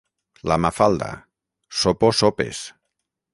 [0.51, 1.09] La Mafalda:
[1.81, 2.63] —Sopo sopes.